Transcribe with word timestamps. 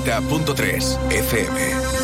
90.3 0.00 0.98
FM. 1.10 2.01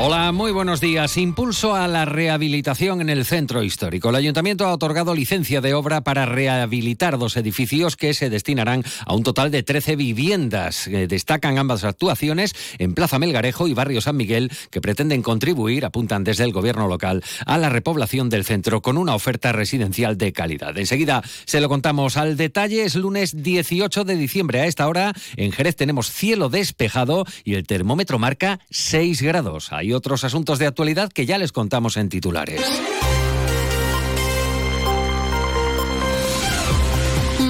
Hola, 0.00 0.30
muy 0.30 0.52
buenos 0.52 0.80
días. 0.80 1.16
Impulso 1.16 1.74
a 1.74 1.88
la 1.88 2.04
rehabilitación 2.04 3.00
en 3.00 3.08
el 3.08 3.24
centro 3.24 3.64
histórico. 3.64 4.10
El 4.10 4.14
ayuntamiento 4.14 4.64
ha 4.64 4.72
otorgado 4.72 5.12
licencia 5.12 5.60
de 5.60 5.74
obra 5.74 6.02
para 6.02 6.24
rehabilitar 6.24 7.18
dos 7.18 7.36
edificios 7.36 7.96
que 7.96 8.14
se 8.14 8.30
destinarán 8.30 8.84
a 9.04 9.14
un 9.16 9.24
total 9.24 9.50
de 9.50 9.64
13 9.64 9.96
viviendas. 9.96 10.86
Eh, 10.86 11.08
destacan 11.08 11.58
ambas 11.58 11.82
actuaciones 11.82 12.54
en 12.78 12.94
Plaza 12.94 13.18
Melgarejo 13.18 13.66
y 13.66 13.74
Barrio 13.74 14.00
San 14.00 14.16
Miguel 14.16 14.52
que 14.70 14.80
pretenden 14.80 15.20
contribuir, 15.20 15.84
apuntan 15.84 16.22
desde 16.22 16.44
el 16.44 16.52
gobierno 16.52 16.86
local, 16.86 17.24
a 17.44 17.58
la 17.58 17.68
repoblación 17.68 18.30
del 18.30 18.44
centro 18.44 18.80
con 18.82 18.98
una 18.98 19.16
oferta 19.16 19.50
residencial 19.50 20.16
de 20.16 20.32
calidad. 20.32 20.78
Enseguida 20.78 21.24
se 21.44 21.60
lo 21.60 21.68
contamos 21.68 22.16
al 22.16 22.36
detalle. 22.36 22.84
Es 22.84 22.94
lunes 22.94 23.42
18 23.42 24.04
de 24.04 24.14
diciembre. 24.14 24.60
A 24.60 24.66
esta 24.66 24.86
hora 24.86 25.12
en 25.34 25.50
Jerez 25.50 25.74
tenemos 25.74 26.12
cielo 26.12 26.50
despejado 26.50 27.26
y 27.42 27.54
el 27.54 27.66
termómetro 27.66 28.20
marca 28.20 28.60
6 28.70 29.22
grados 29.22 29.72
y 29.88 29.94
otros 29.94 30.22
asuntos 30.22 30.58
de 30.58 30.66
actualidad 30.66 31.10
que 31.10 31.24
ya 31.24 31.38
les 31.38 31.50
contamos 31.50 31.96
en 31.96 32.10
titulares. 32.10 32.60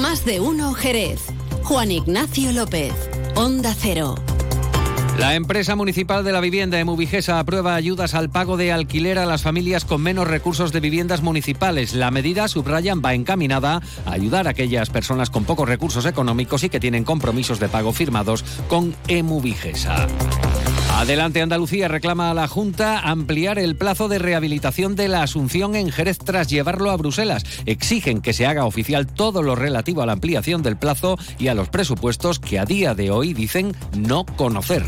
Más 0.00 0.24
de 0.24 0.38
uno 0.38 0.72
Jerez. 0.72 1.20
Juan 1.64 1.90
Ignacio 1.90 2.52
López. 2.52 2.94
Onda 3.34 3.74
Cero. 3.76 4.14
La 5.18 5.34
empresa 5.34 5.74
municipal 5.74 6.22
de 6.22 6.30
la 6.30 6.40
vivienda 6.40 6.78
Emubigesa 6.78 7.40
aprueba 7.40 7.74
ayudas 7.74 8.14
al 8.14 8.30
pago 8.30 8.56
de 8.56 8.70
alquiler 8.70 9.18
a 9.18 9.26
las 9.26 9.42
familias 9.42 9.84
con 9.84 10.00
menos 10.00 10.28
recursos 10.28 10.70
de 10.70 10.78
viviendas 10.78 11.22
municipales. 11.22 11.92
La 11.92 12.12
medida, 12.12 12.46
subrayan, 12.46 13.02
va 13.04 13.14
encaminada 13.14 13.82
a 14.06 14.12
ayudar 14.12 14.46
a 14.46 14.50
aquellas 14.50 14.90
personas 14.90 15.28
con 15.28 15.42
pocos 15.42 15.68
recursos 15.68 16.06
económicos 16.06 16.62
y 16.62 16.68
que 16.68 16.78
tienen 16.78 17.02
compromisos 17.02 17.58
de 17.58 17.68
pago 17.68 17.92
firmados 17.92 18.44
con 18.68 18.94
Emubigesa. 19.08 20.06
Adelante 20.98 21.40
Andalucía 21.40 21.86
reclama 21.86 22.28
a 22.28 22.34
la 22.34 22.48
Junta 22.48 22.98
ampliar 22.98 23.60
el 23.60 23.76
plazo 23.76 24.08
de 24.08 24.18
rehabilitación 24.18 24.96
de 24.96 25.06
la 25.06 25.22
Asunción 25.22 25.76
en 25.76 25.92
Jerez 25.92 26.18
tras 26.18 26.48
llevarlo 26.48 26.90
a 26.90 26.96
Bruselas. 26.96 27.44
Exigen 27.66 28.20
que 28.20 28.32
se 28.32 28.46
haga 28.46 28.64
oficial 28.64 29.06
todo 29.06 29.44
lo 29.44 29.54
relativo 29.54 30.02
a 30.02 30.06
la 30.06 30.14
ampliación 30.14 30.64
del 30.64 30.76
plazo 30.76 31.16
y 31.38 31.46
a 31.46 31.54
los 31.54 31.68
presupuestos 31.68 32.40
que 32.40 32.58
a 32.58 32.64
día 32.64 32.96
de 32.96 33.12
hoy 33.12 33.32
dicen 33.32 33.76
no 33.96 34.26
conocer. 34.26 34.82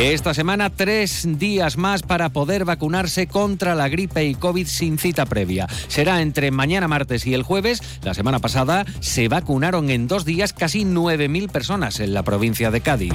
Esta 0.00 0.32
semana 0.32 0.70
tres 0.70 1.38
días 1.38 1.76
más 1.76 2.00
para 2.00 2.30
poder 2.30 2.64
vacunarse 2.64 3.26
contra 3.26 3.74
la 3.74 3.90
gripe 3.90 4.24
y 4.24 4.34
COVID 4.34 4.66
sin 4.66 4.98
cita 4.98 5.26
previa. 5.26 5.68
Será 5.86 6.22
entre 6.22 6.50
mañana 6.50 6.88
martes 6.88 7.26
y 7.26 7.34
el 7.34 7.42
jueves. 7.42 7.82
La 8.02 8.14
semana 8.14 8.38
pasada 8.38 8.86
se 9.00 9.28
vacunaron 9.28 9.90
en 9.90 10.08
dos 10.08 10.24
días 10.24 10.54
casi 10.54 10.84
9.000 10.84 11.50
personas 11.50 12.00
en 12.00 12.14
la 12.14 12.22
provincia 12.22 12.70
de 12.70 12.80
Cádiz. 12.80 13.12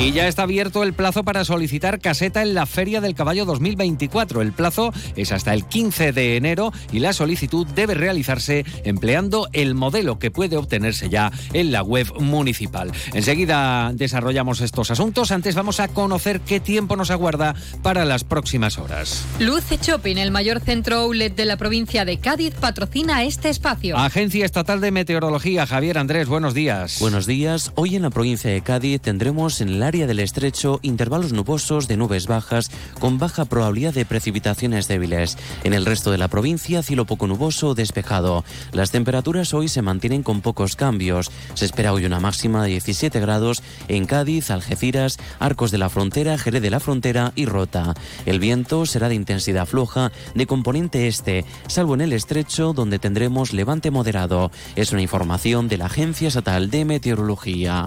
Y 0.00 0.12
ya 0.12 0.28
está 0.28 0.44
abierto 0.44 0.84
el 0.84 0.92
plazo 0.92 1.24
para 1.24 1.44
solicitar 1.44 1.98
caseta 1.98 2.42
en 2.42 2.54
la 2.54 2.66
Feria 2.66 3.00
del 3.00 3.16
Caballo 3.16 3.44
2024. 3.44 4.42
El 4.42 4.52
plazo 4.52 4.92
es 5.16 5.32
hasta 5.32 5.52
el 5.52 5.64
15 5.64 6.12
de 6.12 6.36
enero 6.36 6.72
y 6.92 7.00
la 7.00 7.12
solicitud 7.12 7.66
debe 7.74 7.94
realizarse 7.94 8.64
empleando 8.84 9.48
el 9.52 9.74
modelo 9.74 10.20
que 10.20 10.30
puede 10.30 10.56
obtenerse 10.56 11.08
ya 11.08 11.32
en 11.52 11.72
la 11.72 11.82
web 11.82 12.06
municipal. 12.20 12.92
Enseguida 13.12 13.90
desarrollamos 13.92 14.60
estos 14.60 14.92
asuntos. 14.92 15.32
Antes 15.32 15.56
vamos 15.56 15.80
a 15.80 15.88
conocer 15.88 16.42
qué 16.42 16.60
tiempo 16.60 16.94
nos 16.94 17.10
aguarda 17.10 17.56
para 17.82 18.04
las 18.04 18.22
próximas 18.22 18.78
horas. 18.78 19.24
Luce 19.40 19.78
Shopping, 19.82 20.16
el 20.16 20.30
mayor 20.30 20.60
centro 20.60 20.98
outlet 20.98 21.34
de 21.34 21.44
la 21.44 21.56
provincia 21.56 22.04
de 22.04 22.18
Cádiz, 22.18 22.54
patrocina 22.54 23.24
este 23.24 23.48
espacio. 23.48 23.96
Agencia 23.96 24.44
Estatal 24.44 24.80
de 24.80 24.92
Meteorología, 24.92 25.66
Javier 25.66 25.98
Andrés, 25.98 26.28
buenos 26.28 26.54
días. 26.54 27.00
Buenos 27.00 27.26
días. 27.26 27.72
Hoy 27.74 27.96
en 27.96 28.02
la 28.02 28.10
provincia 28.10 28.48
de 28.48 28.60
Cádiz 28.60 29.00
tendremos 29.00 29.60
en 29.60 29.80
la 29.80 29.87
área 29.88 30.06
del 30.06 30.20
estrecho 30.20 30.80
intervalos 30.82 31.32
nubosos 31.32 31.88
de 31.88 31.96
nubes 31.96 32.26
bajas 32.26 32.70
con 33.00 33.18
baja 33.18 33.46
probabilidad 33.46 33.94
de 33.94 34.04
precipitaciones 34.04 34.86
débiles. 34.86 35.38
En 35.64 35.72
el 35.72 35.86
resto 35.86 36.10
de 36.10 36.18
la 36.18 36.28
provincia, 36.28 36.82
cielo 36.82 37.06
poco 37.06 37.26
nuboso 37.26 37.74
despejado. 37.74 38.44
Las 38.72 38.90
temperaturas 38.90 39.54
hoy 39.54 39.68
se 39.68 39.80
mantienen 39.80 40.22
con 40.22 40.42
pocos 40.42 40.76
cambios. 40.76 41.30
Se 41.54 41.64
espera 41.64 41.94
hoy 41.94 42.04
una 42.04 42.20
máxima 42.20 42.62
de 42.62 42.70
17 42.70 43.18
grados 43.18 43.62
en 43.88 44.04
Cádiz, 44.04 44.50
Algeciras, 44.50 45.18
Arcos 45.38 45.70
de 45.70 45.78
la 45.78 45.88
Frontera, 45.88 46.36
Jerez 46.36 46.60
de 46.60 46.70
la 46.70 46.80
Frontera 46.80 47.32
y 47.34 47.46
Rota. 47.46 47.94
El 48.26 48.40
viento 48.40 48.84
será 48.84 49.08
de 49.08 49.14
intensidad 49.14 49.66
floja 49.66 50.12
de 50.34 50.46
componente 50.46 51.08
este, 51.08 51.46
salvo 51.66 51.94
en 51.94 52.02
el 52.02 52.12
estrecho 52.12 52.74
donde 52.74 52.98
tendremos 52.98 53.54
levante 53.54 53.90
moderado. 53.90 54.50
Es 54.76 54.92
una 54.92 55.02
información 55.02 55.66
de 55.68 55.78
la 55.78 55.86
Agencia 55.86 56.28
Estatal 56.28 56.68
de 56.70 56.84
Meteorología. 56.84 57.86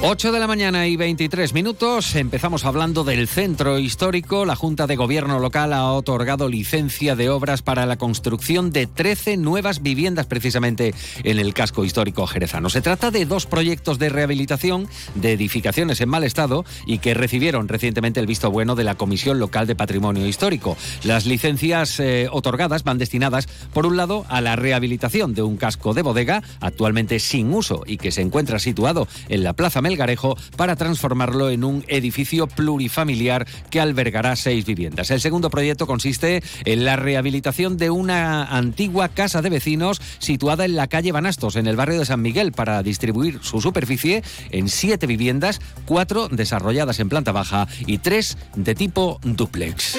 8 0.00 0.30
de 0.30 0.38
la 0.38 0.46
mañana 0.46 0.86
y 0.86 0.96
23 0.96 1.54
minutos. 1.54 2.14
Empezamos 2.14 2.64
hablando 2.64 3.02
del 3.02 3.26
centro 3.26 3.80
histórico. 3.80 4.44
La 4.44 4.54
Junta 4.54 4.86
de 4.86 4.94
Gobierno 4.94 5.40
local 5.40 5.72
ha 5.72 5.92
otorgado 5.92 6.48
licencia 6.48 7.16
de 7.16 7.28
obras 7.30 7.62
para 7.62 7.84
la 7.84 7.96
construcción 7.96 8.70
de 8.70 8.86
13 8.86 9.36
nuevas 9.38 9.82
viviendas 9.82 10.26
precisamente 10.26 10.94
en 11.24 11.40
el 11.40 11.52
casco 11.52 11.84
histórico 11.84 12.28
jerezano. 12.28 12.70
Se 12.70 12.80
trata 12.80 13.10
de 13.10 13.26
dos 13.26 13.46
proyectos 13.46 13.98
de 13.98 14.08
rehabilitación 14.08 14.88
de 15.16 15.32
edificaciones 15.32 16.00
en 16.00 16.08
mal 16.10 16.22
estado 16.22 16.64
y 16.86 16.98
que 16.98 17.14
recibieron 17.14 17.66
recientemente 17.66 18.20
el 18.20 18.26
visto 18.28 18.52
bueno 18.52 18.76
de 18.76 18.84
la 18.84 18.94
Comisión 18.94 19.40
Local 19.40 19.66
de 19.66 19.74
Patrimonio 19.74 20.28
Histórico. 20.28 20.76
Las 21.02 21.26
licencias 21.26 21.98
eh, 21.98 22.28
otorgadas 22.30 22.84
van 22.84 22.98
destinadas, 22.98 23.48
por 23.74 23.84
un 23.84 23.96
lado, 23.96 24.24
a 24.28 24.40
la 24.42 24.54
rehabilitación 24.54 25.34
de 25.34 25.42
un 25.42 25.56
casco 25.56 25.92
de 25.92 26.02
bodega 26.02 26.44
actualmente 26.60 27.18
sin 27.18 27.52
uso 27.52 27.82
y 27.84 27.96
que 27.96 28.12
se 28.12 28.20
encuentra 28.20 28.60
situado 28.60 29.08
en 29.28 29.42
la 29.42 29.54
Plaza 29.54 29.82
Melgarejo 29.88 30.36
para 30.56 30.76
transformarlo 30.76 31.48
en 31.48 31.64
un 31.64 31.82
edificio 31.88 32.46
plurifamiliar 32.46 33.46
que 33.70 33.80
albergará 33.80 34.36
seis 34.36 34.66
viviendas. 34.66 35.10
El 35.10 35.20
segundo 35.20 35.48
proyecto 35.48 35.86
consiste 35.86 36.42
en 36.66 36.84
la 36.84 36.96
rehabilitación 36.96 37.78
de 37.78 37.88
una 37.88 38.44
antigua 38.44 39.08
casa 39.08 39.40
de 39.40 39.48
vecinos 39.48 40.02
situada 40.18 40.66
en 40.66 40.76
la 40.76 40.88
calle 40.88 41.12
Banastos, 41.12 41.56
en 41.56 41.66
el 41.66 41.76
barrio 41.76 42.00
de 42.00 42.04
San 42.04 42.20
Miguel, 42.20 42.52
para 42.52 42.82
distribuir 42.82 43.38
su 43.42 43.62
superficie 43.62 44.22
en 44.50 44.68
siete 44.68 45.06
viviendas, 45.06 45.60
cuatro 45.86 46.28
desarrolladas 46.28 47.00
en 47.00 47.08
planta 47.08 47.32
baja 47.32 47.66
y 47.86 47.98
tres 47.98 48.36
de 48.56 48.74
tipo 48.74 49.20
duplex. 49.22 49.98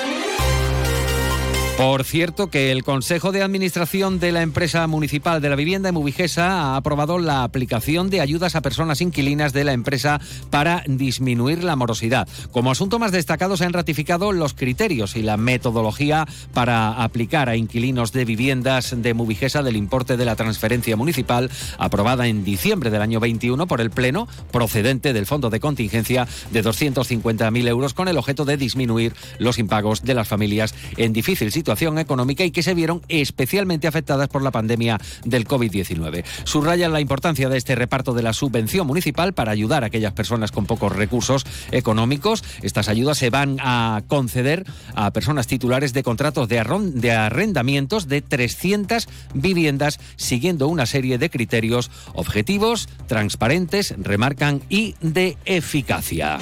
Por 1.79 2.03
cierto, 2.03 2.49
que 2.49 2.73
el 2.73 2.83
Consejo 2.83 3.31
de 3.31 3.41
Administración 3.41 4.19
de 4.19 4.33
la 4.33 4.41
empresa 4.41 4.85
municipal 4.87 5.41
de 5.41 5.47
la 5.47 5.55
vivienda 5.55 5.87
Emubigesa 5.87 6.51
ha 6.51 6.75
aprobado 6.75 7.19
la 7.19 7.43
aplicación 7.43 8.09
de 8.09 8.19
ayudas 8.19 8.57
a 8.57 8.61
personas 8.61 8.99
inquilinas 8.99 9.53
de 9.53 9.63
la 9.63 9.71
empresa 9.71 10.19
para 10.49 10.83
disminuir 10.87 11.63
la 11.63 11.77
morosidad. 11.77 12.27
Como 12.51 12.69
asunto 12.69 12.99
más 12.99 13.13
destacado 13.13 13.55
se 13.55 13.63
han 13.63 13.71
ratificado 13.71 14.33
los 14.33 14.55
criterios 14.55 15.15
y 15.15 15.21
la 15.21 15.37
metodología 15.37 16.27
para 16.53 17.01
aplicar 17.01 17.47
a 17.47 17.55
inquilinos 17.55 18.11
de 18.11 18.25
viviendas 18.25 18.93
de 19.01 19.11
Emubigesa 19.11 19.63
del 19.63 19.77
importe 19.77 20.17
de 20.17 20.25
la 20.25 20.35
transferencia 20.35 20.97
municipal 20.97 21.49
aprobada 21.77 22.27
en 22.27 22.43
diciembre 22.43 22.89
del 22.89 23.01
año 23.01 23.21
21 23.21 23.67
por 23.67 23.79
el 23.79 23.89
Pleno 23.89 24.27
procedente 24.51 25.13
del 25.13 25.25
Fondo 25.25 25.49
de 25.49 25.61
Contingencia 25.61 26.27
de 26.51 26.61
250.000 26.61 27.67
euros 27.69 27.93
con 27.93 28.09
el 28.09 28.17
objeto 28.17 28.43
de 28.43 28.57
disminuir 28.57 29.13
los 29.37 29.59
impagos 29.59 30.03
de 30.03 30.13
las 30.13 30.27
familias 30.27 30.75
en 30.97 31.13
difícil 31.13 31.53
situación 31.53 31.68
económica 31.99 32.43
y 32.43 32.51
que 32.51 32.63
se 32.63 32.73
vieron 32.73 33.01
especialmente 33.07 33.87
afectadas 33.87 34.27
por 34.27 34.41
la 34.41 34.51
pandemia 34.51 34.99
del 35.25 35.47
COVID-19. 35.47 36.23
Subrayan 36.43 36.93
la 36.93 37.01
importancia 37.01 37.49
de 37.49 37.57
este 37.57 37.75
reparto 37.75 38.13
de 38.13 38.23
la 38.23 38.33
subvención 38.33 38.87
municipal 38.87 39.33
para 39.33 39.51
ayudar 39.51 39.83
a 39.83 39.87
aquellas 39.87 40.13
personas 40.13 40.51
con 40.51 40.65
pocos 40.65 40.95
recursos 40.95 41.45
económicos. 41.71 42.43
Estas 42.61 42.89
ayudas 42.89 43.17
se 43.17 43.29
van 43.29 43.57
a 43.59 44.01
conceder 44.07 44.65
a 44.95 45.11
personas 45.11 45.47
titulares 45.47 45.93
de 45.93 46.03
contratos 46.03 46.47
de, 46.47 46.63
de 46.95 47.11
arrendamientos 47.11 48.07
de 48.07 48.21
300 48.21 49.07
viviendas 49.33 49.99
siguiendo 50.15 50.67
una 50.67 50.85
serie 50.85 51.17
de 51.17 51.29
criterios 51.29 51.91
objetivos, 52.13 52.89
transparentes, 53.07 53.95
remarcan 53.97 54.61
y 54.69 54.95
de 55.01 55.37
eficacia. 55.45 56.39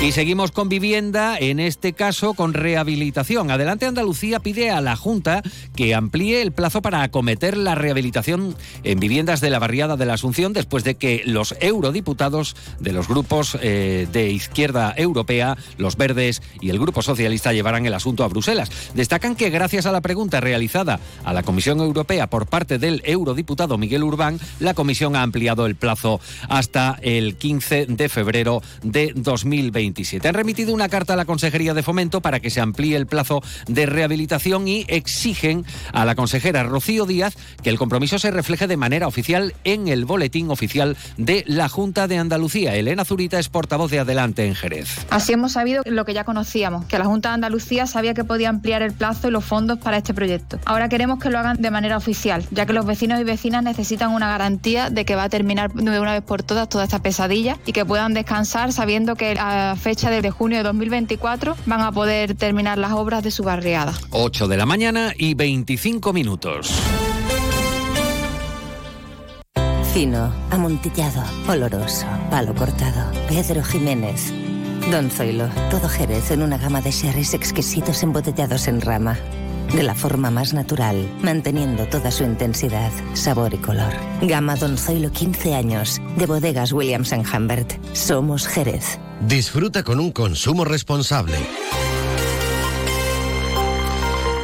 Y 0.00 0.12
seguimos 0.12 0.52
con 0.52 0.68
vivienda, 0.68 1.36
en 1.36 1.58
este 1.58 1.92
caso 1.92 2.34
con 2.34 2.54
rehabilitación. 2.54 3.50
Adelante 3.50 3.84
Andalucía 3.84 4.38
pide 4.38 4.70
a 4.70 4.80
la 4.80 4.94
Junta 4.94 5.42
que 5.74 5.92
amplíe 5.92 6.40
el 6.40 6.52
plazo 6.52 6.82
para 6.82 7.02
acometer 7.02 7.56
la 7.56 7.74
rehabilitación 7.74 8.54
en 8.84 9.00
viviendas 9.00 9.40
de 9.40 9.50
la 9.50 9.58
barriada 9.58 9.96
de 9.96 10.06
la 10.06 10.14
Asunción 10.14 10.52
después 10.52 10.84
de 10.84 10.94
que 10.94 11.22
los 11.26 11.56
eurodiputados 11.60 12.54
de 12.78 12.92
los 12.92 13.08
grupos 13.08 13.58
eh, 13.60 14.06
de 14.12 14.30
izquierda 14.30 14.94
europea, 14.96 15.56
los 15.78 15.96
verdes 15.96 16.42
y 16.60 16.70
el 16.70 16.78
Grupo 16.78 17.02
Socialista 17.02 17.52
llevaran 17.52 17.84
el 17.84 17.94
asunto 17.94 18.22
a 18.22 18.28
Bruselas. 18.28 18.70
Destacan 18.94 19.34
que 19.34 19.50
gracias 19.50 19.84
a 19.84 19.92
la 19.92 20.00
pregunta 20.00 20.40
realizada 20.40 21.00
a 21.24 21.32
la 21.32 21.42
Comisión 21.42 21.80
Europea 21.80 22.28
por 22.28 22.46
parte 22.46 22.78
del 22.78 23.02
eurodiputado 23.04 23.78
Miguel 23.78 24.04
Urbán, 24.04 24.38
la 24.60 24.74
Comisión 24.74 25.16
ha 25.16 25.22
ampliado 25.22 25.66
el 25.66 25.74
plazo 25.74 26.20
hasta 26.48 27.00
el 27.02 27.34
15 27.34 27.86
de 27.86 28.08
febrero 28.08 28.62
de 28.84 29.12
2020. 29.16 29.87
Han 30.24 30.34
remitido 30.34 30.74
una 30.74 30.88
carta 30.88 31.14
a 31.14 31.16
la 31.16 31.24
Consejería 31.24 31.74
de 31.74 31.82
Fomento 31.82 32.20
para 32.20 32.40
que 32.40 32.50
se 32.50 32.60
amplíe 32.60 32.96
el 32.96 33.06
plazo 33.06 33.42
de 33.66 33.86
rehabilitación 33.86 34.68
y 34.68 34.84
exigen 34.88 35.64
a 35.92 36.04
la 36.04 36.14
consejera 36.14 36.62
Rocío 36.62 37.06
Díaz 37.06 37.36
que 37.62 37.70
el 37.70 37.78
compromiso 37.78 38.18
se 38.18 38.30
refleje 38.30 38.66
de 38.66 38.76
manera 38.76 39.06
oficial 39.06 39.54
en 39.64 39.88
el 39.88 40.04
boletín 40.04 40.50
oficial 40.50 40.96
de 41.16 41.44
la 41.46 41.68
Junta 41.68 42.06
de 42.06 42.18
Andalucía. 42.18 42.74
Elena 42.74 43.04
Zurita 43.04 43.38
es 43.38 43.48
portavoz 43.48 43.90
de 43.90 44.00
Adelante 44.00 44.46
en 44.46 44.54
Jerez. 44.54 45.06
Así 45.10 45.32
hemos 45.32 45.52
sabido 45.52 45.82
lo 45.86 46.04
que 46.04 46.14
ya 46.14 46.24
conocíamos, 46.24 46.84
que 46.86 46.98
la 46.98 47.04
Junta 47.04 47.30
de 47.30 47.34
Andalucía 47.34 47.86
sabía 47.86 48.14
que 48.14 48.24
podía 48.24 48.48
ampliar 48.48 48.82
el 48.82 48.92
plazo 48.92 49.28
y 49.28 49.30
los 49.30 49.44
fondos 49.44 49.78
para 49.78 49.96
este 49.96 50.14
proyecto. 50.14 50.58
Ahora 50.64 50.88
queremos 50.88 51.18
que 51.18 51.30
lo 51.30 51.38
hagan 51.38 51.60
de 51.60 51.70
manera 51.70 51.96
oficial, 51.96 52.44
ya 52.50 52.66
que 52.66 52.72
los 52.72 52.86
vecinos 52.86 53.20
y 53.20 53.24
vecinas 53.24 53.62
necesitan 53.62 54.10
una 54.10 54.28
garantía 54.28 54.90
de 54.90 55.04
que 55.04 55.16
va 55.16 55.24
a 55.24 55.28
terminar 55.28 55.72
de 55.72 56.00
una 56.00 56.12
vez 56.12 56.22
por 56.22 56.42
todas 56.42 56.68
toda 56.68 56.84
esta 56.84 57.00
pesadilla 57.00 57.58
y 57.66 57.72
que 57.72 57.84
puedan 57.84 58.14
descansar 58.14 58.72
sabiendo 58.72 59.16
que 59.16 59.36
a 59.38 59.76
fecha 59.78 60.10
de 60.10 60.30
junio 60.30 60.58
de 60.58 60.64
2024 60.64 61.56
van 61.66 61.80
a 61.80 61.92
poder 61.92 62.34
terminar 62.34 62.78
las 62.78 62.92
obras 62.92 63.22
de 63.22 63.30
su 63.30 63.42
barriada. 63.42 63.94
8 64.10 64.48
de 64.48 64.56
la 64.56 64.66
mañana 64.66 65.12
y 65.16 65.34
25 65.34 66.12
minutos. 66.12 66.72
Fino, 69.92 70.32
amontillado, 70.50 71.22
oloroso, 71.48 72.06
palo 72.30 72.54
cortado. 72.54 73.10
Pedro 73.28 73.64
Jiménez. 73.64 74.32
Don 74.90 75.10
Zoilo, 75.10 75.48
todo 75.70 75.88
Jerez 75.88 76.30
en 76.30 76.42
una 76.42 76.56
gama 76.56 76.80
de 76.80 76.90
sherries 76.92 77.34
exquisitos 77.34 78.02
embotellados 78.02 78.68
en 78.68 78.80
rama. 78.80 79.18
De 79.74 79.82
la 79.82 79.94
forma 79.94 80.30
más 80.30 80.54
natural, 80.54 80.96
manteniendo 81.22 81.86
toda 81.86 82.10
su 82.10 82.24
intensidad, 82.24 82.90
sabor 83.12 83.52
y 83.52 83.58
color. 83.58 83.92
Gama 84.22 84.56
Don 84.56 84.78
Zoilo 84.78 85.10
15 85.10 85.54
años, 85.54 86.00
de 86.16 86.26
bodegas 86.26 86.72
Williams⁇ 86.72 87.12
Humbert. 87.36 87.74
Somos 87.92 88.46
Jerez. 88.46 88.98
Disfruta 89.20 89.82
con 89.82 89.98
un 89.98 90.12
consumo 90.12 90.64
responsable. 90.64 91.38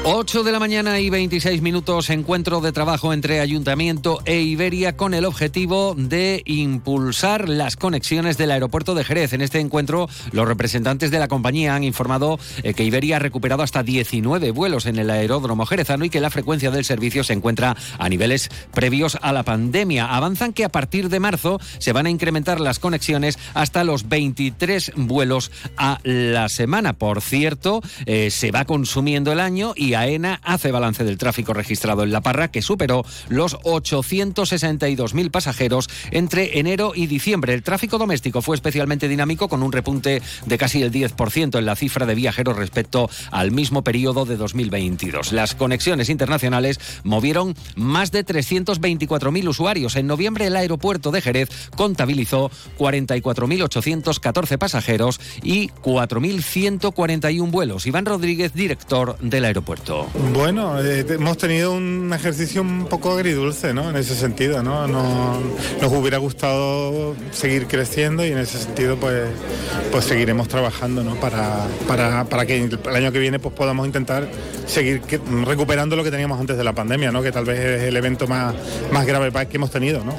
8 0.07 0.43
de 0.43 0.53
la 0.53 0.59
mañana 0.59 1.01
y 1.01 1.09
26 1.09 1.63
minutos, 1.63 2.11
encuentro 2.11 2.61
de 2.61 2.73
trabajo 2.73 3.15
entre 3.15 3.41
Ayuntamiento 3.41 4.21
e 4.27 4.43
Iberia 4.43 4.99
con 4.99 5.15
el 5.15 5.25
objetivo 5.25 5.95
de 5.97 6.43
impulsar 6.45 7.49
las 7.49 7.77
conexiones 7.77 8.37
del 8.37 8.51
aeropuerto 8.51 8.95
de 8.95 9.03
Jerez. 9.03 9.33
En 9.33 9.41
este 9.41 9.61
encuentro, 9.61 10.07
los 10.33 10.47
representantes 10.47 11.11
de 11.11 11.19
la 11.19 11.29
compañía 11.29 11.75
han 11.75 11.85
informado 11.85 12.39
eh, 12.63 12.75
que 12.75 12.85
Iberia 12.85 13.17
ha 13.17 13.19
recuperado 13.19 13.63
hasta 13.63 13.83
19 13.83 14.51
vuelos 14.51 14.85
en 14.85 14.99
el 14.99 15.09
aeródromo 15.09 15.65
jerezano 15.65 16.05
y 16.05 16.11
que 16.11 16.21
la 16.21 16.29
frecuencia 16.29 16.71
del 16.71 16.85
servicio 16.85 17.25
se 17.25 17.33
encuentra 17.33 17.75
a 17.99 18.09
niveles 18.11 18.51
previos 18.75 19.17
a 19.23 19.33
la 19.33 19.43
pandemia. 19.43 20.15
Avanzan 20.15 20.53
que 20.53 20.67
a 20.67 20.69
partir 20.69 21.09
de 21.09 21.19
marzo 21.19 21.59
se 21.79 21.95
van 21.95 22.05
a 22.05 22.11
incrementar 22.11 22.61
las 22.61 22.79
conexiones 22.79 23.39
hasta 23.55 23.85
los 23.85 24.07
23 24.07 24.93
vuelos 24.97 25.51
a 25.79 25.99
la 26.03 26.51
semana. 26.51 26.93
Por 26.93 27.23
cierto, 27.23 27.81
eh, 28.05 28.31
se 28.31 28.51
va 28.51 28.67
consumiendo 28.67 29.33
el 29.33 29.41
año 29.41 29.73
y 29.75 29.94
AENA 29.97 30.41
hace 30.43 30.73
balance 30.73 31.05
del 31.05 31.19
tráfico 31.19 31.53
registrado 31.53 32.03
en 32.03 32.13
La 32.13 32.21
Parra, 32.21 32.49
que 32.49 32.63
superó 32.63 33.05
los 33.29 33.57
862.000 33.59 35.31
pasajeros 35.31 35.89
entre 36.11 36.59
enero 36.59 36.93
y 36.95 37.07
diciembre. 37.07 37.55
El 37.55 37.63
tráfico 37.63 37.99
doméstico 37.99 38.43
fue 38.43 38.57
especialmente 38.57 39.09
dinámico, 39.09 39.49
con 39.49 39.63
un 39.63 39.73
repunte 39.73 40.23
de 40.47 40.59
casi 40.59 40.83
el 40.83 40.93
10% 40.93 41.59
en 41.59 41.67
la 41.67 41.77
cifra 41.77 42.07
de 42.07 42.15
viajeros 42.15 42.57
respecto 42.57 43.11
al 43.31 43.51
mismo 43.51 43.83
periodo 43.83 44.25
de 44.25 44.37
2022. 44.37 45.33
Las 45.33 45.55
conexiones 45.55 46.09
internacionales 46.09 46.81
movieron 47.03 47.55
más 47.77 48.11
de 48.13 48.25
324.000 48.25 49.49
usuarios. 49.49 49.97
En 49.97 50.07
noviembre, 50.07 50.47
el 50.47 50.57
aeropuerto 50.57 51.11
de 51.11 51.21
Jerez 51.21 51.49
contabilizó 51.77 52.51
44.814 52.79 54.59
pasajeros 54.59 55.21
y 55.43 55.69
4.141 55.69 57.51
vuelos. 57.51 57.87
Iván 57.87 58.07
Rodríguez, 58.07 58.55
director 58.55 59.19
del 59.21 59.45
aeropuerto. 59.45 59.84
Bueno, 60.33 60.81
eh, 60.83 61.05
hemos 61.09 61.37
tenido 61.37 61.73
un 61.73 62.11
ejercicio 62.15 62.63
un 62.63 62.87
poco 62.87 63.13
agridulce, 63.13 63.75
¿no? 63.75 63.91
En 63.91 63.97
ese 63.97 64.15
sentido, 64.15 64.63
¿no? 64.63 64.87
Nos 64.89 65.93
hubiera 65.93 66.19
gustado 66.19 67.15
seguir 67.33 67.67
creciendo 67.67 68.25
y 68.25 68.33
en 68.33 68.39
ese 68.39 68.59
sentido, 68.59 68.97
pues, 68.97 69.29
pues 69.93 70.05
seguiremos 70.07 70.49
trabajando, 70.49 71.05
¿no? 71.05 71.17
Para, 71.17 71.67
para, 71.87 72.25
para 72.25 72.47
que 72.47 72.63
el 72.63 72.97
año 72.97 73.13
que 73.13 73.19
viene, 73.19 73.39
pues 73.39 73.55
podamos 73.55 73.87
intentar 73.87 74.29
seguir 74.67 75.03
recuperando 75.45 75.97
lo 75.97 76.05
que 76.05 76.11
teníamos 76.11 76.41
antes 76.41 76.57
de 76.57 76.65
la 76.65 76.73
pandemia, 76.73 77.13
¿no? 77.13 77.23
Que 77.23 77.33
tal 77.33 77.45
vez 77.45 77.59
es 77.59 77.83
el 77.83 77.97
evento 77.97 78.27
más, 78.27 78.55
más 78.93 79.07
grave 79.07 79.31
que 79.47 79.57
hemos 79.57 79.71
tenido, 79.71 80.03
¿no? 80.05 80.15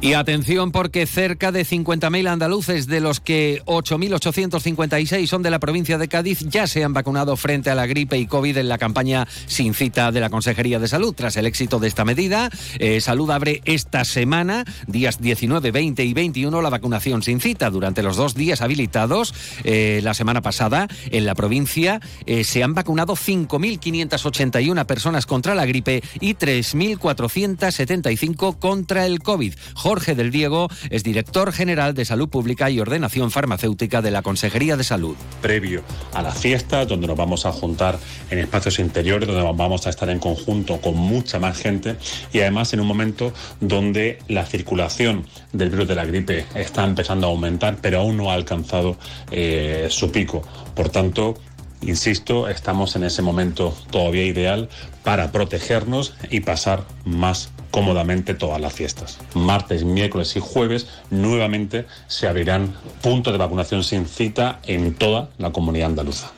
Y 0.00 0.14
atención 0.14 0.70
porque 0.72 1.06
cerca 1.06 1.52
de 1.52 1.64
50.000 1.64 2.28
andaluces, 2.28 2.86
de 2.86 3.00
los 3.00 3.20
que 3.20 3.62
8.856 3.66 5.26
son 5.26 5.42
de 5.42 5.50
la 5.50 5.58
provincia 5.58 5.98
de 5.98 6.08
Cádiz, 6.08 6.40
ya 6.48 6.66
se 6.66 6.84
han 6.84 6.92
vacunado 6.92 7.36
frente 7.36 7.70
a 7.70 7.74
la 7.74 7.86
gripe 7.86 8.18
y 8.18 8.26
COVID 8.26 8.56
en 8.58 8.68
la 8.68 8.78
campaña 8.84 9.26
sin 9.46 9.72
cita 9.72 10.12
de 10.12 10.20
la 10.20 10.28
Consejería 10.28 10.78
de 10.78 10.88
Salud. 10.88 11.14
Tras 11.14 11.38
el 11.38 11.46
éxito 11.46 11.78
de 11.78 11.88
esta 11.88 12.04
medida, 12.04 12.50
eh, 12.78 13.00
Salud 13.00 13.30
abre 13.30 13.62
esta 13.64 14.04
semana, 14.04 14.66
días 14.86 15.22
19, 15.22 15.70
20 15.70 16.04
y 16.04 16.12
21, 16.12 16.60
la 16.60 16.68
vacunación 16.68 17.22
sin 17.22 17.40
cita. 17.40 17.70
Durante 17.70 18.02
los 18.02 18.16
dos 18.16 18.34
días 18.34 18.60
habilitados, 18.60 19.32
eh, 19.64 20.00
la 20.02 20.12
semana 20.12 20.42
pasada, 20.42 20.86
en 21.10 21.24
la 21.24 21.34
provincia 21.34 22.02
eh, 22.26 22.44
se 22.44 22.62
han 22.62 22.74
vacunado 22.74 23.14
5.581 23.14 24.84
personas 24.84 25.24
contra 25.24 25.54
la 25.54 25.64
gripe 25.64 26.02
y 26.20 26.34
3.475 26.34 28.58
contra 28.58 29.06
el 29.06 29.20
COVID. 29.20 29.54
Jorge 29.74 30.14
del 30.14 30.30
Diego 30.30 30.68
es 30.90 31.04
director 31.04 31.54
general 31.54 31.94
de 31.94 32.04
Salud 32.04 32.28
Pública 32.28 32.68
y 32.68 32.80
Ordenación 32.80 33.30
Farmacéutica 33.30 34.02
de 34.02 34.10
la 34.10 34.20
Consejería 34.20 34.76
de 34.76 34.84
Salud. 34.84 35.16
Previo 35.40 35.82
a 36.12 36.20
la 36.20 36.32
fiesta, 36.32 36.84
donde 36.84 37.06
nos 37.06 37.16
vamos 37.16 37.46
a 37.46 37.52
juntar 37.52 37.98
en 38.30 38.40
espacios 38.40 38.73
interiores 38.78 39.28
donde 39.28 39.42
vamos 39.42 39.86
a 39.86 39.90
estar 39.90 40.08
en 40.10 40.18
conjunto 40.18 40.80
con 40.80 40.96
mucha 40.96 41.38
más 41.38 41.58
gente 41.58 41.96
y 42.32 42.40
además 42.40 42.72
en 42.72 42.80
un 42.80 42.86
momento 42.86 43.32
donde 43.60 44.18
la 44.28 44.44
circulación 44.46 45.26
del 45.52 45.70
virus 45.70 45.88
de 45.88 45.94
la 45.94 46.04
gripe 46.04 46.46
está 46.54 46.84
empezando 46.84 47.26
a 47.26 47.30
aumentar 47.30 47.78
pero 47.80 48.00
aún 48.00 48.16
no 48.16 48.30
ha 48.30 48.34
alcanzado 48.34 48.96
eh, 49.30 49.88
su 49.90 50.10
pico. 50.10 50.42
Por 50.74 50.88
tanto, 50.88 51.34
insisto, 51.82 52.48
estamos 52.48 52.96
en 52.96 53.04
ese 53.04 53.22
momento 53.22 53.76
todavía 53.90 54.24
ideal 54.24 54.68
para 55.02 55.32
protegernos 55.32 56.14
y 56.30 56.40
pasar 56.40 56.84
más 57.04 57.50
cómodamente 57.70 58.34
todas 58.34 58.60
las 58.60 58.72
fiestas. 58.72 59.18
Martes, 59.34 59.84
miércoles 59.84 60.36
y 60.36 60.40
jueves 60.40 60.86
nuevamente 61.10 61.86
se 62.06 62.28
abrirán 62.28 62.72
puntos 63.02 63.32
de 63.32 63.38
vacunación 63.38 63.82
sin 63.82 64.06
cita 64.06 64.60
en 64.64 64.94
toda 64.94 65.30
la 65.38 65.50
comunidad 65.50 65.88
andaluza. 65.88 66.30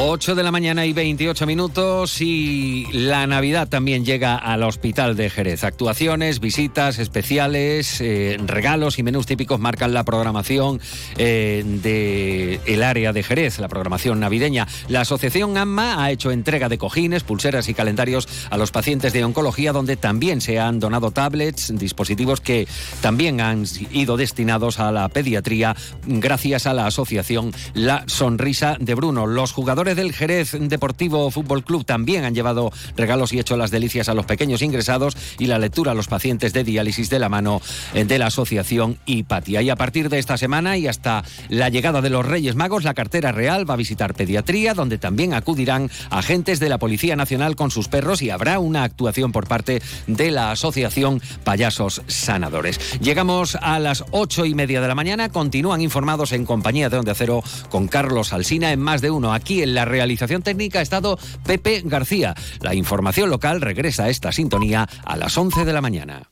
8 0.00 0.36
de 0.36 0.44
la 0.44 0.52
mañana 0.52 0.86
y 0.86 0.92
28 0.92 1.44
minutos 1.44 2.20
y 2.20 2.86
la 2.92 3.26
Navidad 3.26 3.68
también 3.68 4.04
llega 4.04 4.36
al 4.36 4.62
Hospital 4.62 5.16
de 5.16 5.28
Jerez. 5.28 5.64
Actuaciones, 5.64 6.38
visitas 6.38 7.00
especiales, 7.00 8.00
eh, 8.00 8.38
regalos 8.46 9.00
y 9.00 9.02
menús 9.02 9.26
típicos 9.26 9.58
marcan 9.58 9.92
la 9.92 10.04
programación 10.04 10.80
eh, 11.16 12.60
del 12.62 12.82
área 12.84 13.12
de 13.12 13.24
Jerez, 13.24 13.58
la 13.58 13.66
programación 13.66 14.20
navideña. 14.20 14.68
La 14.86 15.00
Asociación 15.00 15.56
AMMA 15.56 16.04
ha 16.04 16.12
hecho 16.12 16.30
entrega 16.30 16.68
de 16.68 16.78
cojines, 16.78 17.24
pulseras 17.24 17.68
y 17.68 17.74
calendarios 17.74 18.28
a 18.50 18.56
los 18.56 18.70
pacientes 18.70 19.12
de 19.12 19.24
oncología, 19.24 19.72
donde 19.72 19.96
también 19.96 20.40
se 20.40 20.60
han 20.60 20.78
donado 20.78 21.10
tablets, 21.10 21.76
dispositivos 21.76 22.40
que 22.40 22.68
también 23.00 23.40
han 23.40 23.64
ido 23.90 24.16
destinados 24.16 24.78
a 24.78 24.92
la 24.92 25.08
pediatría 25.08 25.74
gracias 26.06 26.68
a 26.68 26.72
la 26.72 26.86
asociación 26.86 27.52
La 27.74 28.04
Sonrisa 28.06 28.76
de 28.78 28.94
Bruno. 28.94 29.26
Los 29.26 29.50
jugadores 29.50 29.87
del 29.94 30.12
Jerez 30.12 30.52
Deportivo 30.58 31.30
Fútbol 31.30 31.64
Club 31.64 31.84
también 31.84 32.24
han 32.24 32.34
llevado 32.34 32.72
regalos 32.96 33.32
y 33.32 33.38
hecho 33.38 33.56
las 33.56 33.70
delicias 33.70 34.08
a 34.08 34.14
los 34.14 34.26
pequeños 34.26 34.62
ingresados 34.62 35.16
y 35.38 35.46
la 35.46 35.58
lectura 35.58 35.92
a 35.92 35.94
los 35.94 36.08
pacientes 36.08 36.52
de 36.52 36.64
diálisis 36.64 37.10
de 37.10 37.18
la 37.18 37.28
mano 37.28 37.60
eh, 37.94 38.04
de 38.04 38.18
la 38.18 38.26
asociación 38.26 38.98
Hipatia. 39.06 39.62
Y 39.62 39.70
a 39.70 39.76
partir 39.76 40.08
de 40.08 40.18
esta 40.18 40.36
semana 40.36 40.76
y 40.76 40.86
hasta 40.86 41.24
la 41.48 41.68
llegada 41.68 42.00
de 42.00 42.10
los 42.10 42.26
Reyes 42.26 42.54
Magos, 42.54 42.84
la 42.84 42.94
cartera 42.94 43.32
real 43.32 43.68
va 43.68 43.74
a 43.74 43.78
visitar 43.78 44.14
pediatría, 44.14 44.74
donde 44.74 44.98
también 44.98 45.34
acudirán 45.34 45.90
agentes 46.10 46.60
de 46.60 46.68
la 46.68 46.78
Policía 46.78 47.16
Nacional 47.16 47.56
con 47.56 47.70
sus 47.70 47.88
perros 47.88 48.22
y 48.22 48.30
habrá 48.30 48.58
una 48.58 48.84
actuación 48.84 49.32
por 49.32 49.46
parte 49.46 49.82
de 50.06 50.30
la 50.30 50.50
asociación 50.50 51.20
Payasos 51.44 52.02
Sanadores. 52.06 52.98
Llegamos 53.00 53.56
a 53.56 53.78
las 53.78 54.04
ocho 54.10 54.44
y 54.44 54.54
media 54.54 54.80
de 54.80 54.88
la 54.88 54.94
mañana. 54.94 55.28
Continúan 55.28 55.80
informados 55.80 56.32
en 56.32 56.44
compañía 56.44 56.88
de 56.88 56.98
Onda 56.98 57.14
Cero 57.14 57.42
con 57.70 57.88
Carlos 57.88 58.32
Alsina 58.32 58.72
en 58.72 58.80
más 58.80 59.00
de 59.00 59.10
uno. 59.10 59.32
Aquí 59.32 59.62
en 59.62 59.74
la 59.78 59.84
realización 59.84 60.42
técnica 60.42 60.80
ha 60.80 60.82
estado 60.82 61.20
Pepe 61.46 61.82
García. 61.84 62.34
La 62.60 62.74
información 62.74 63.30
local 63.30 63.60
regresa 63.60 64.04
a 64.04 64.08
esta 64.08 64.32
sintonía 64.32 64.88
a 65.04 65.16
las 65.16 65.38
11 65.38 65.64
de 65.64 65.72
la 65.72 65.80
mañana. 65.80 66.30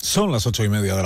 Son 0.00 0.32
las 0.32 0.46
ocho 0.46 0.64
y 0.64 0.68
media 0.68 0.92
de 0.92 0.92
la 0.92 0.96